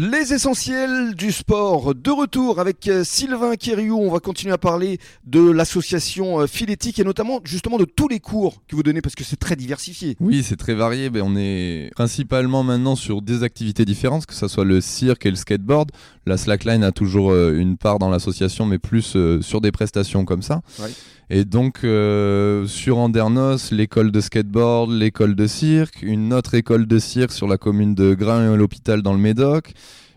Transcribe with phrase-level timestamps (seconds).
[0.00, 3.98] Les essentiels du sport, de retour avec euh, Sylvain Quériou.
[3.98, 8.18] On va continuer à parler de l'association euh, Philétique et notamment justement de tous les
[8.18, 10.16] cours que vous donnez parce que c'est très diversifié.
[10.18, 11.10] Oui, c'est très varié.
[11.10, 15.30] Ben, on est principalement maintenant sur des activités différentes, que ce soit le cirque et
[15.30, 15.90] le skateboard.
[16.24, 20.40] La slackline a toujours euh, une part dans l'association, mais plus sur des prestations comme
[20.40, 20.62] ça.
[21.32, 21.78] Et donc
[22.66, 27.56] sur Andernos, l'école de skateboard, l'école de cirque, une autre école de cirque sur la
[27.56, 29.72] commune de Grain et l'hôpital dans le Médoc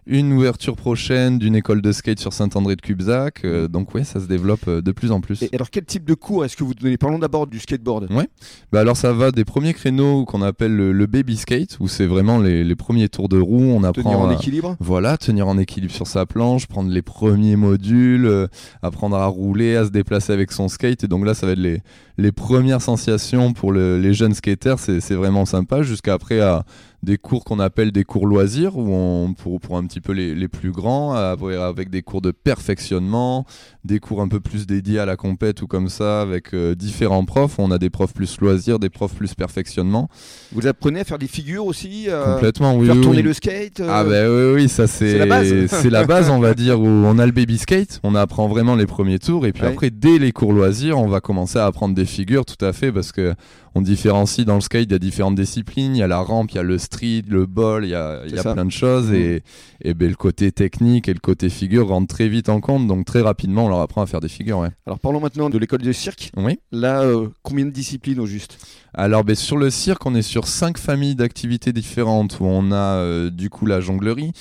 [0.05, 3.45] une ouverture prochaine d'une école de skate sur Saint-André de Cubzac.
[3.45, 5.41] Euh, donc oui, ça se développe euh, de plus en plus.
[5.43, 6.97] Et alors quel type de cours est-ce que vous donnez?
[6.97, 8.07] Parlons d'abord du skateboard.
[8.11, 8.23] Oui,
[8.71, 12.39] bah alors ça va des premiers créneaux qu'on appelle le, baby skate, où c'est vraiment
[12.39, 13.61] les, premiers tours de roue.
[13.61, 14.75] On apprend tenir en équilibre.
[14.79, 18.47] Voilà, tenir en équilibre sur sa planche, prendre les premiers modules, euh,
[18.81, 21.03] apprendre à rouler, à se déplacer avec son skate.
[21.03, 21.81] Et donc là, ça va être les,
[22.17, 24.79] les premières sensations pour les jeunes skaters.
[24.79, 25.83] C'est vraiment sympa.
[25.83, 26.65] Jusqu'à après à
[27.03, 30.35] des cours qu'on appelle des cours loisirs, où on, pour, pour un petit peu les,
[30.35, 33.45] les plus grands, avec des cours de perfectionnement,
[33.83, 37.25] des cours un peu plus dédiés à la compète ou comme ça, avec euh, différents
[37.25, 37.59] profs.
[37.59, 40.09] On a des profs plus loisirs, des profs plus perfectionnement.
[40.53, 42.87] Vous apprenez à faire des figures aussi euh, Complètement, oui.
[42.87, 45.65] Faire tourner le skate euh Ah ben oui, oui, ça c'est la base.
[45.67, 48.75] c'est la base, on va dire, où on a le baby skate, on apprend vraiment
[48.75, 51.95] les premiers tours, et puis après, dès les cours loisirs, on va commencer à apprendre
[51.95, 53.33] des figures, tout à fait, parce que
[53.75, 56.51] on différencie dans le skate, il y a différentes disciplines, il y a la rampe,
[56.51, 59.09] il y a le street, le ball, il y a, y a plein de choses,
[59.09, 59.15] mm.
[59.15, 62.87] et, et ben, le côté technique et le côté figure rentrent très vite en compte,
[62.87, 64.59] donc très rapidement, on leur apprend à faire des figures.
[64.59, 64.69] Ouais.
[64.87, 66.31] Alors parlons maintenant de l'école de cirque.
[66.37, 66.59] Oui.
[66.71, 68.57] Là, euh, combien de disciplines au juste?
[68.93, 72.75] Alors ben, sur le cirque, on est sur cinq familles d'activités différentes où on a
[72.75, 74.31] euh, du coup la jonglerie,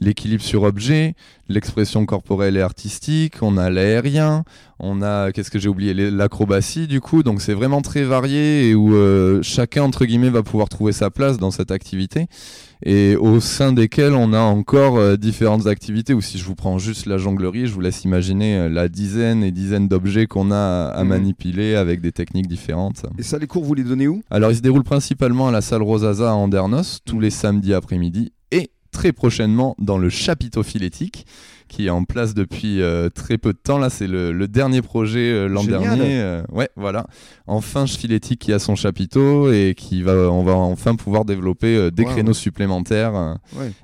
[0.00, 1.14] l'équilibre sur objet,
[1.48, 4.44] l'expression corporelle et artistique, on a l'aérien,
[4.78, 8.74] on a, qu'est-ce que j'ai oublié, l'acrobatie du coup, donc c'est vraiment très varié et
[8.74, 12.26] où euh, chacun entre guillemets va pouvoir trouver sa place dans cette activité.
[12.84, 16.12] Et au sein desquelles on a encore euh, différentes activités.
[16.12, 19.42] Ou si je vous prends juste la jonglerie, je vous laisse imaginer euh, la dizaine
[19.42, 21.08] et dizaines d'objets qu'on a à, mhm.
[21.08, 23.06] manipuler avec des techniques différentes.
[23.18, 24.22] Et ça, les cours, vous les donnez où?
[24.30, 28.32] Alors, ils se déroulent principalement à la salle Rosaza à Andernos tous les samedis après-midi
[28.96, 31.26] très prochainement dans le chapiteau philétique
[31.68, 33.78] qui est en place depuis euh, très peu de temps.
[33.78, 36.20] Là, c'est le, dernier projet euh, l'an dernier.
[36.20, 37.06] Euh, ouais, voilà.
[37.46, 42.32] Enfin, qui a son chapiteau et qui va, on va enfin pouvoir développer des créneaux
[42.32, 43.38] supplémentaires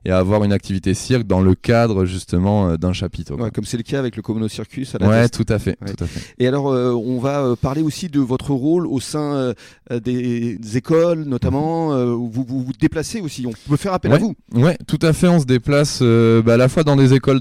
[0.04, 3.36] et avoir une activité cirque dans le cadre justement d'un chapiteau.
[3.36, 4.94] comme c'est le cas avec le Commono Circus.
[4.94, 6.34] À ouais, tout à fait, tout à fait.
[6.38, 9.52] Et alors, on va parler aussi de votre rôle au sein
[9.90, 11.90] des, écoles, notamment.
[11.90, 13.46] où vous, vous, déplacez aussi.
[13.46, 14.34] On peut faire appel à vous.
[14.54, 15.28] Ouais, tout à fait.
[15.28, 17.40] On se déplace bah, à la fois dans des écoles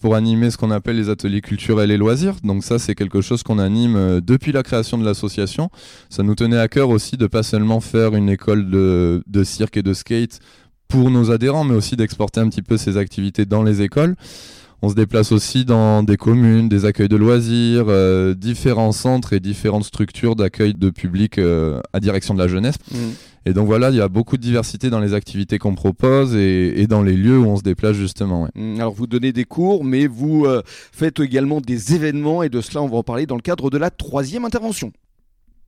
[0.00, 2.36] pour animer ce qu'on appelle les ateliers culturels et loisirs.
[2.42, 5.70] Donc ça, c'est quelque chose qu'on anime euh, depuis la création de l'association.
[6.10, 9.82] Ça nous tenait à cœur aussi de pas seulement faire une école de, cirque et
[9.82, 10.38] de skate
[10.88, 14.14] pour nos adhérents, mais aussi d'exporter un petit peu ces activités dans les écoles.
[14.82, 19.40] On se déplace aussi dans des communes, des accueils de loisirs, euh, différents centres et
[19.40, 22.76] différentes structures d'accueil de public euh, à direction de la jeunesse.
[22.90, 22.96] Mmh.
[23.46, 26.86] Et donc voilà, il y a beaucoup de diversité dans les activités qu'on propose et,
[26.86, 28.48] dans les lieux où on se déplace justement.
[28.54, 32.60] Mmh, alors vous donnez des cours, mais vous euh, faites également des événements et de
[32.60, 34.92] cela on va en parler dans le cadre de la troisième intervention.